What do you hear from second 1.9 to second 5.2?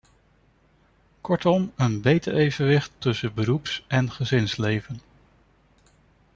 beter evenwicht tussen beroeps- en gezinsleven.